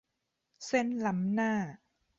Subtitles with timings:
[0.65, 1.53] เส้นล้ำหน้า